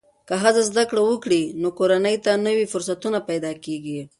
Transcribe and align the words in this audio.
که 0.27 0.35
ښځه 0.41 0.61
زده 0.69 0.83
کړه 0.89 1.01
وکړي، 1.05 1.41
نو 1.61 1.67
کورنۍ 1.77 2.15
ته 2.25 2.31
نوې 2.45 2.65
فرصتونه 2.73 3.19
پیدا 3.29 3.51
کېږي. 3.65 3.99